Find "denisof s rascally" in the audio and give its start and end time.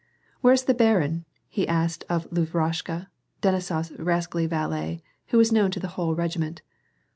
3.43-4.47